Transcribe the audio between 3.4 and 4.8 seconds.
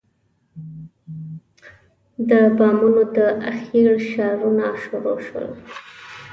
اخېړ اشارونه